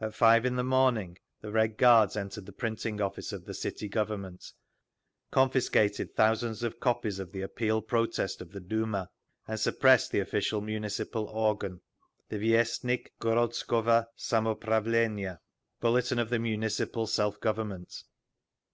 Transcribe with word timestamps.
At 0.00 0.14
five 0.14 0.46
in 0.46 0.56
the 0.56 0.64
morning 0.64 1.18
the 1.42 1.52
Red 1.52 1.76
Guards 1.76 2.16
entered 2.16 2.46
the 2.46 2.54
printing 2.54 3.02
office 3.02 3.34
of 3.34 3.44
the 3.44 3.52
City 3.52 3.86
Government, 3.86 4.42
confiscated 5.30 6.16
thousands 6.16 6.62
of 6.62 6.80
copies 6.80 7.18
of 7.18 7.32
the 7.32 7.42
Appeal 7.42 7.82
Protest 7.82 8.40
of 8.40 8.52
the 8.52 8.60
Duma, 8.60 9.10
and 9.46 9.60
suppressed 9.60 10.10
the 10.10 10.20
official 10.20 10.62
Municipal 10.62 11.26
organ—the 11.26 12.38
Viestnik 12.38 13.08
Gorodskovo 13.20 14.06
Samoupravleniya 14.16 15.40
(Bulletin 15.82 16.18
of 16.18 16.30
the 16.30 16.38
Municipal 16.38 17.06
Self 17.06 17.38
Government). 17.38 17.92